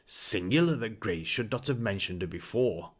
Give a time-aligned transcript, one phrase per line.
[0.07, 2.89] Singular that Grace should not have mentioned her before.